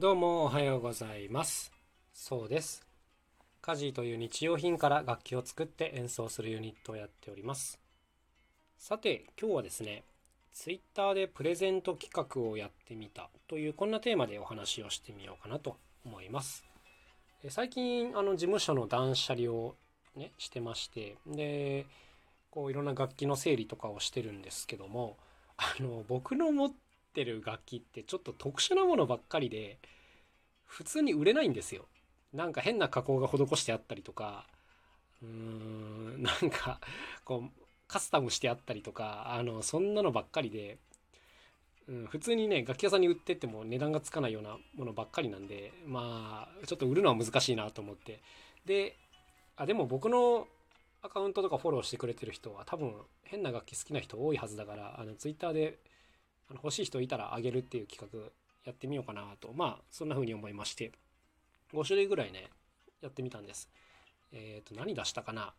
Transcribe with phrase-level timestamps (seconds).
[0.00, 1.70] どうもおはようございます。
[2.14, 2.86] そうです。
[3.60, 7.78] カジーという日用品から楽器を作って演奏するユニットをやっております。
[8.78, 10.04] さて今日はですね
[10.54, 15.76] Twitter でプレゼント企画をやってみたというこんなテーマでお話をしてみようかなと
[16.06, 16.64] 思います。
[17.50, 19.74] 最近あの事務所の断捨離を
[20.16, 21.84] ねしてましてで
[22.50, 25.18] こういろんな楽器の整理とかをしてるんですけども
[25.58, 29.78] あの僕の持っててる楽器ってちょっと特殊なものばっかりで
[30.66, 31.86] 普通に売れないんですよ。
[32.32, 34.46] なんか変な加工が施してあったりとか
[35.22, 36.80] うーんなんか
[37.24, 40.78] こうカスタムしてあったりとかあのそんなのばっかりで、
[41.88, 48.20] うん、普通にね楽器屋さんに売ってても値段がつかないようなものばっかりなんでまあちょっと売るのは難しいなと思って
[48.64, 48.96] で
[49.56, 50.46] あでも僕の
[51.02, 55.78] アカウントとかフォローしてくれてる人は多分変な楽器好きな人多いはずだからあのツイッターで
[56.50, 58.18] あの欲しい人いたらあげるっていう企画
[58.64, 60.92] やってみようかなとまあそんな風に思いまして
[61.72, 62.50] 5種類ぐらいね
[63.00, 63.70] やってみたんです。
[64.32, 65.52] えっ、ー、と何出したかな？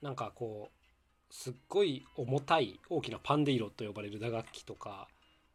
[0.00, 5.08] なんかこうすっごい重たい大きなパンデイロと呼ばれる打楽器とか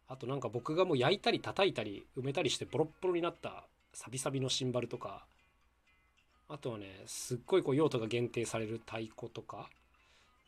[0.08, 5.24] あとなんか僕がもう焼いたり叩いたり埋めたりしてボロッボロになったサビサビのシンバルとか
[6.48, 9.68] あとはねすっごいこう用途が限定される太鼓とか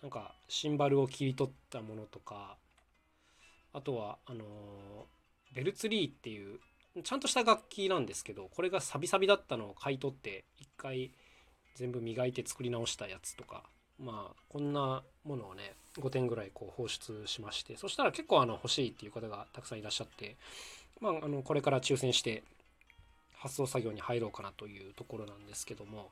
[0.01, 2.56] なんかシンバルを切り取ったものとか
[3.72, 4.44] あとはあの、
[5.55, 6.61] ベルツリーっていう
[7.02, 11.11] ちゃんとした楽器なんですけどこれがサビサビだったのを買い取って一回
[11.74, 13.62] 全部磨いて作り直したやつとか
[13.98, 20.36] まあこんなものをね5点ぐらいこう放出しましてそしたら結構あの欲しいっていう方がたくさんいらっしゃって
[21.00, 22.42] まああのこれから抽選して
[23.36, 26.11] 発送作業に入ろうかなというところなんですけども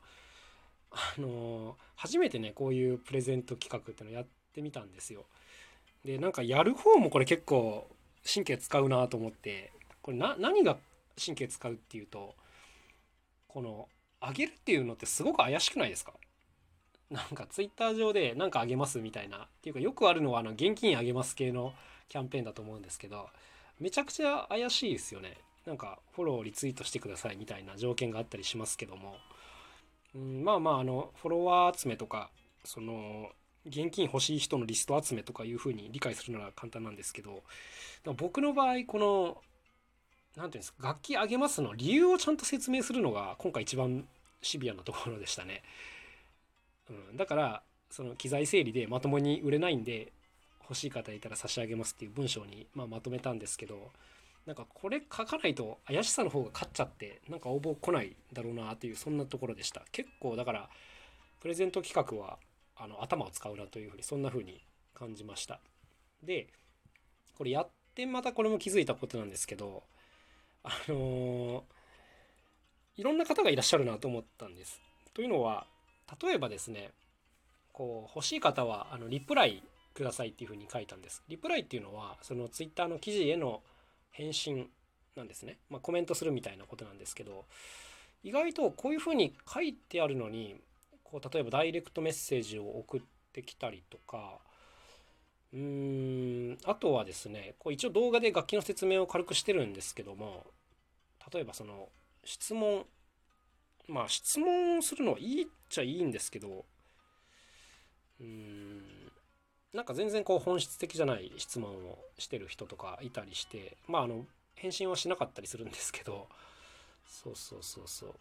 [0.91, 5.25] あの初めてねこういうプレゼント企画っていうのをやってみたんですよ。
[6.07, 7.85] でなんかやる方もこれ結構
[8.25, 10.77] 神経使うなと思ってこれな何が
[11.21, 12.33] 神経使うっていうと
[13.49, 13.89] この
[14.21, 16.13] あげるっていうのってすごく怪しくないですか？
[17.11, 21.73] なんかツイッター上で何かあげますみたいなっていうかよくあるのはあの現金あげます系の
[22.07, 23.27] キャンペーンだと思うんですけど
[23.81, 25.37] めちゃくちゃ怪しいですよね。
[25.65, 29.17] なんかフォローリツイートしてくださいみたいな条件があったりしますけども、
[30.15, 32.29] うん、まあまああのフォロワー集めとか
[32.63, 33.29] その
[33.67, 37.43] 現金欲しい人のリスト集めとかいうふうに理解するのは簡単なんですけど
[38.17, 39.37] 僕の場合この
[40.35, 44.05] 何て言うんですか楽器あげますの理由をちゃんと説明するのが今回一番
[44.41, 45.63] シビアなところでしたね。
[46.89, 50.11] うん、だからその機材整理でまともに売れないんで
[50.61, 53.91] 欲しい方いたら差し上げますっていう文章に、ま、まとめたんですけど
[54.45, 60.69] なんかこれ書かないと怪しさの方が勝っちゃってなんか応募来ないだろうなというそんなところでした結構だから
[61.41, 62.37] プレゼント企画は
[62.79, 65.59] あの頭を使うなというふうにそんな風に感じました。
[66.23, 66.47] で
[67.37, 69.83] これやってまたこれも気づいたことなんですけど
[70.63, 71.61] あのー、
[72.97, 74.81] いろんな方がいらっしゃるなと思ったんです。
[75.13, 75.65] というのは
[76.21, 76.91] 例えばですね
[77.73, 79.63] こう欲しい方はあのリプライ
[79.93, 81.23] くださいっていうふうに書いたんです。
[81.27, 83.61] リプライっていうのはそのツイッターの記事への
[84.11, 84.69] 返信
[85.15, 87.45] なんですね、まあ、コメントするみたいなことなんですけど
[88.23, 90.55] 意外とこういうふうに書いてあるのに
[91.11, 93.01] こう例えばダイレクトメッセージを送っ
[93.31, 94.39] てきたりとか。
[95.53, 100.45] うーんあとはですねこう一応動画で楽器の説明を軽くしてるんですけども
[101.33, 101.87] 例えばその
[102.25, 102.85] 質問。
[103.87, 106.65] まあ質問するのはいいっちゃいいんですけど
[108.19, 108.83] うーん
[109.71, 114.25] なんか全然こう本質的じゃない質問をしてる人とかいたりしてまああの
[114.55, 116.27] 返信はしなかったりするんですけど。
[117.05, 118.15] そうそうそうそう。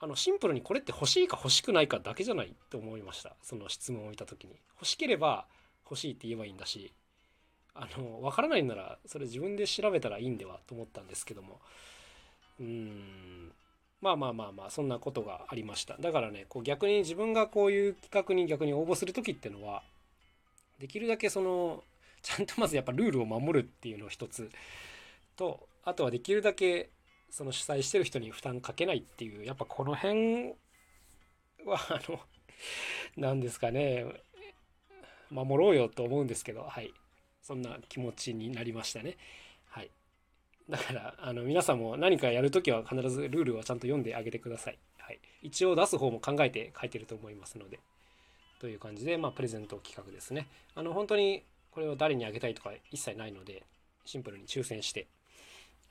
[0.00, 3.36] あのシンプルにこれって欲しいか欲しくないかだけじゃないって思いました。
[3.42, 4.54] その質問を見た時に。
[4.76, 5.44] 欲しければ
[5.84, 6.92] 欲しいって言えばいいんだし
[7.74, 11.60] あの分からないんならそれ自分で調べたらいいんではと思ったんですけども。
[12.58, 13.52] うーん。
[14.00, 15.96] まあまあまあまあそんなことがありました。
[15.98, 19.82] だからねこう逆に自分がこういう企画に逆に応募する時ってのは
[20.78, 21.84] できるだけその
[22.22, 24.50] ちゃんとまずやっぱルールを守るっていうのを一つ
[25.36, 26.88] とあとはできるだけ
[27.30, 30.54] その主催してる人に負担かけないっていうやっぱこの辺
[31.64, 32.20] はあの
[33.16, 34.04] 何ですかね。
[35.30, 36.92] 守ろうよと思うんですけどはい。
[37.42, 39.16] そんな気持ちになりましたね。
[39.68, 39.90] はい。
[40.68, 47.80] だからあの皆さんも何かやるときは必ずルールをちゃんと読んであげてください、はい、一応出す方も考えて書いてると思いますので。
[48.60, 50.46] という感じで、まあ、プレゼント企画ですね。
[50.74, 53.64] あの本当にこれを誰にあげたいとか一切ないので
[54.04, 55.06] シンプルに抽選して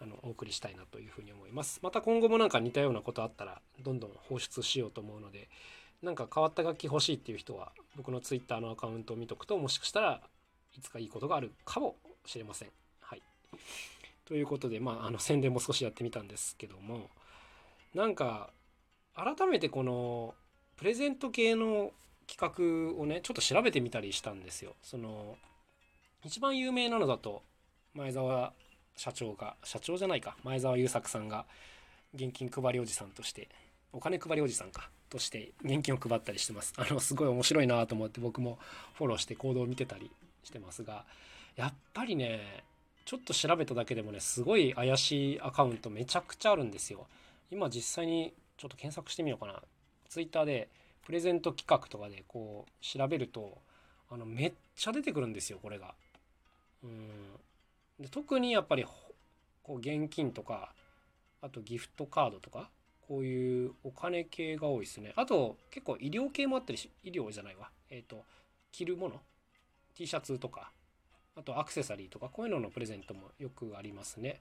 [0.02, 1.80] あのお送りしたいなというふうに思います。
[1.84, 5.50] また今後もなんか似たようなことあったらどんどん放出しようと思うので
[6.02, 10.22] なんか変わった楽器欲しいっていう人は僕の Twitter のアカウントを見とくともしかしたら
[10.78, 12.70] いつかいいことがあるかもしれません。
[13.02, 13.22] はい。
[14.26, 17.10] ということで、まあ、あの宣伝も少しやってみたんですけども
[17.94, 18.52] なんか
[19.16, 20.36] 改めてこの
[20.78, 21.92] プレゼント系の
[22.28, 24.76] 企画をねちょっと調べてみたりしたんですよ。
[24.82, 25.36] その
[26.24, 27.42] 一番有名なのだと
[27.96, 28.54] 前澤
[29.00, 30.36] 社長が社長じゃないか。
[30.44, 31.46] 前澤友作さんが
[32.14, 33.48] 現金配りおじさんとして
[33.94, 36.74] お金配りおじさんかとして現金を配ったりしてます。
[36.76, 38.60] あのすごい面白いなと思って僕も
[38.96, 40.12] フォローして行動を見てたり
[40.44, 41.06] してますが
[41.56, 42.66] やっぱりね
[43.06, 47.08] ちょっと調べただけでもねすごい怪しいアカウントめちゃくちゃあるんですよ。
[47.52, 49.64] 今実際にちょっと検索してみようかな。
[50.10, 50.68] Twitter で
[51.06, 53.60] プレゼント企画とかでこう調べると
[54.12, 55.96] あのめっちゃ出てくるんですよこれが。
[56.84, 57.10] うん。
[58.00, 58.86] で特にやっぱり
[59.64, 60.74] こう現金とか
[61.42, 62.70] あとギフトカードとか
[63.08, 65.14] こういうお金系が多いですね。
[65.16, 67.70] あと結構医療系もあったりし医療じゃないわ。
[67.90, 68.24] えっ、ー、と
[68.72, 69.20] 着るもの
[69.96, 70.72] T シャツとか
[71.36, 74.40] あとアクセサリーとかこういうののプレゼントもよくありますね。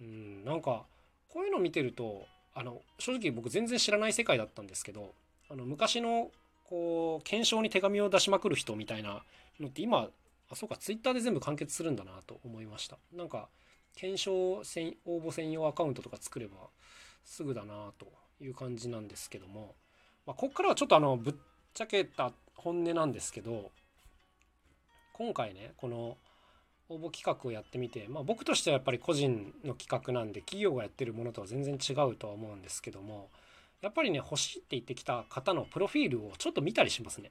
[0.00, 0.84] うんなんか
[1.28, 5.14] こういうの見てるとあの正直僕全然知らない世界だったんですけど
[5.50, 6.30] あの昔の
[6.68, 9.22] こう検証に手紙を出しまくる人みたいな
[9.60, 10.08] のって今
[10.50, 13.48] あそうかツイッターで全部完結するんだなと思いましたなんか
[13.94, 16.56] 検証専応募専用アカウントとか作れば
[17.24, 18.06] すぐだなと
[18.40, 19.74] いう感じなんですけども、
[20.26, 21.34] まあ、ここからはちょっとあのぶっ
[21.74, 23.70] ちゃけた本音なんですけど
[25.12, 26.16] 今回ねこの
[26.88, 33.30] 応募企画をやってみて、まあ、僕としてはやっぱり個人の企画なんで企業がやってるものとは全然違うとは思うんですけども
[33.80, 37.30] やっぱりね欲しいって言ってきた方のプロフィールをちょっと見たりしますね。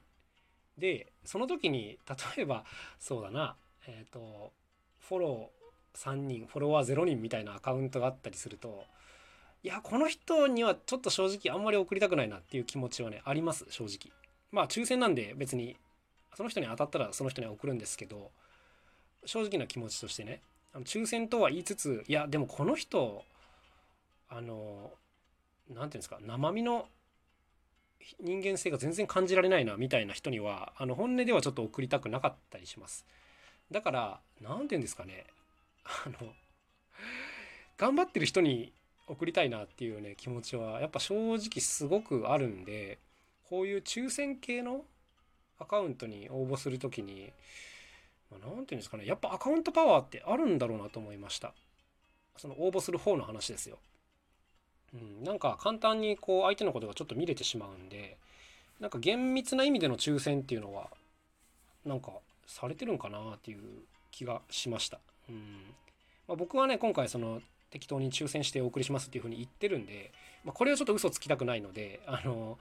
[0.78, 1.98] でその時に
[2.36, 2.64] 例えば
[2.98, 4.52] そうだなえっ、ー、と
[5.00, 8.84] フォロー3人フォロワー0人みたいなアカウントがあったりすると
[9.64, 14.12] いやこの人にはちょっと正直あんまり送りたくないなっていう気持ちはねあります正直。
[14.52, 15.76] まあ抽選なんで別に
[16.34, 18.30] その人に当たったらその人には送るんですけど
[19.24, 20.40] 正直な気持ちとしてね
[20.72, 23.24] あの抽選とは言いつついやでもこの人
[24.28, 24.92] あの
[25.68, 26.86] 何て言うんですか生身の
[28.20, 33.04] 人間性が全然感じられないなみたいな人にはあの本音ではちょっと送りたくなかったりします。
[33.70, 35.26] だから何て言うんですかね。
[35.84, 36.32] あの
[37.76, 38.72] 頑張ってる人に
[39.06, 42.98] 送りたいなっていうね気持ちはやっぱ正直すごくあるんで
[43.48, 44.84] こういう抽選系の
[45.58, 47.32] アカウントに応募する時に
[48.30, 49.06] 何、まあ、て言うんですかね。
[49.06, 51.52] やっぱアカウントパワーってあるんだろうなと思いました。
[52.36, 53.78] その応募する方の話ですよ。
[54.94, 58.16] うん、なんか簡単にこう相手のことがちょっと見れてしまうんで
[58.80, 60.88] なんか厳密な意味での抽選っていうのは
[61.84, 62.12] なんか
[62.46, 63.58] されてるんかなっていう
[64.10, 64.98] 気がしました。
[65.28, 65.36] うん
[66.26, 67.40] まあ、僕はね今回その
[67.70, 70.12] 適当に抽選してお送りしますっていうふうに言ってるんで、
[70.44, 72.58] まあ、これはちょっと嘘つきたくないのであの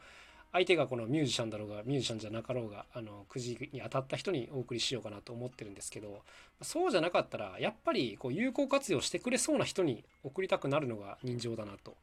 [0.53, 6.21] 相手がこのミュージシャンだろうがミュージシャンじゃなかろうがあのくじに当たった人にお送りしようかなと思ってるんですけど
[6.61, 11.95] そうじゃなかったらやっぱりこう有効活用してくれそうな人に送りたくなるのが人情だなと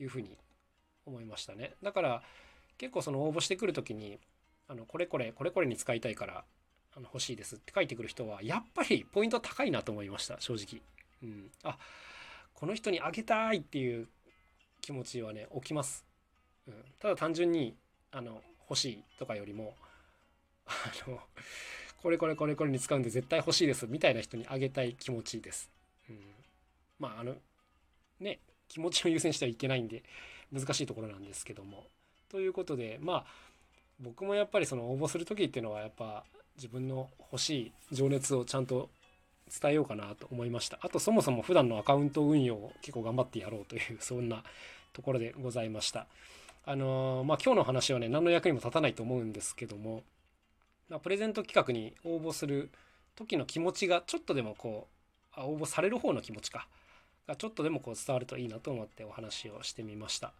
[0.00, 0.36] いうふうに
[1.04, 1.74] 思いましたね。
[1.82, 2.22] だから
[2.78, 4.18] 結構その応募してくる時に
[4.68, 6.44] あのこれこれこれこれに使いたいから
[6.96, 10.82] あの欲しいですって書いてくる人はやっぱりポイント高いなと思いました正直、
[11.22, 11.76] うん、あ
[12.54, 14.08] この人にあげたいっていう
[14.80, 16.06] 気持ちはね起きます、
[16.66, 17.74] うん、ただ単純に
[18.12, 19.74] あの欲しいとかよりも
[20.66, 20.72] あ
[21.08, 21.18] の
[22.02, 25.70] これこれこれこれに使うんで絶対欲しいですみたいな人にあげたい気持ちです、
[26.08, 26.18] うん、
[26.98, 27.34] まああの
[28.20, 30.02] ね気持ちを優先してはいけないんで
[30.52, 31.84] 難しいところなんですけども。
[32.28, 33.24] ということでまあ
[34.00, 36.24] 僕もやっぱりその応募する時っていうのはやっぱ
[36.56, 38.90] 自分の欲しい情熱をちゃんと
[39.60, 40.78] 伝えようかなと思いました。
[40.82, 44.42] あとそもそも普段のアカウント運用を結構頑張ってやろうというそんな
[44.92, 46.06] ところでございました。
[46.64, 50.02] あのー、まあ今日の話はね何の役にも立たないと思うんですけども、
[50.88, 52.70] まあ、プレゼント企画に応募する
[53.14, 54.88] 時の気持ちがちょっとでもこ
[55.36, 56.66] うあ応募される方の気持ちか。
[57.26, 60.32] がちょっとでもこう伝わるといいなと思ってお話をしてみました。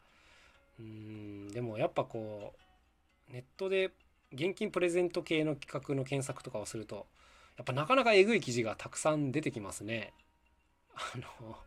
[0.78, 2.54] うんでもやっぱこ
[3.30, 3.90] うネットで
[4.32, 7.06] 現金プレゼント系の企画の検索とかをすると
[7.56, 10.12] やっぱなかなかえぐい記事がたくさん出てきますね。
[10.94, 11.58] あの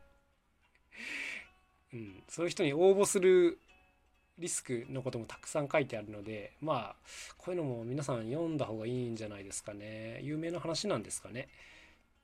[1.94, 3.60] うん、そういう人に応募する
[4.38, 6.96] リスクのこともたくさん書いてあるのでまあ
[7.38, 10.20] こういうのも皆さん読んだ方がいいんじゃないですかね。
[10.22, 11.50] 有名な話なんですかね、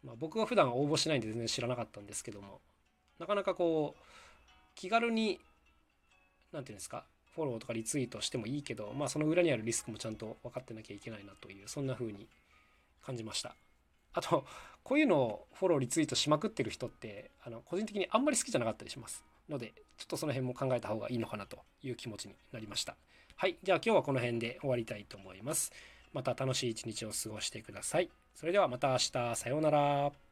[0.03, 2.61] まあ、僕は普段応募しないんで全然知らなかったんですけども。
[3.19, 4.01] なかなかこう
[4.75, 5.39] 気軽に
[6.51, 7.05] 何て言うんですか
[7.35, 12.27] フォローとかリツイートしてもいいけど、まあ、その裏にあるリスクもちゃんと分かってなきゃいけないなというそんな風に
[13.05, 13.55] 感じました。
[14.13, 14.45] あと
[14.83, 19.23] こういうのをフォローリツイートしまくってる人ってあの個人的にあんまり好きじゃなかったりします。
[19.49, 22.95] のでちょっとその辺も考えた方がいいのかなという気持ちになりました。
[23.35, 23.57] はい。
[23.63, 25.71] じゃあ今日はこの辺で終わりたいと思います。
[26.13, 28.09] また楽しい一日を過ごしてください。
[28.33, 29.35] それではまた明日。
[29.35, 30.24] さようなら。